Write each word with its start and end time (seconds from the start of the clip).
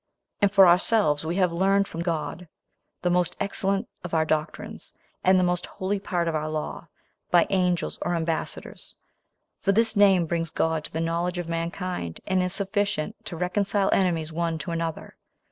9 0.41 0.47
And 0.47 0.51
for 0.51 0.67
ourselves, 0.67 1.27
we 1.27 1.35
have 1.35 1.53
learned 1.53 1.87
from 1.87 2.01
God 2.01 2.47
the 3.03 3.11
most 3.11 3.37
excellent 3.39 3.87
of 4.03 4.15
our 4.15 4.25
doctrines, 4.25 4.93
and 5.23 5.37
the 5.37 5.43
most 5.43 5.67
holy 5.67 5.99
part 5.99 6.27
of 6.27 6.33
our 6.33 6.49
law, 6.49 6.87
by 7.29 7.45
angels 7.51 7.99
or 8.01 8.15
ambassadors; 8.15 8.95
for 9.59 9.71
this 9.71 9.95
name 9.95 10.25
brings 10.25 10.49
God 10.49 10.85
to 10.85 10.91
the 10.91 10.99
knowledge 11.01 11.37
of 11.37 11.47
mankind, 11.47 12.19
and 12.25 12.41
is 12.41 12.51
sufficient 12.51 13.15
to 13.25 13.37
reconcile 13.37 13.91
enemies 13.93 14.33
one 14.33 14.57
to 14.57 14.71
another. 14.71 15.17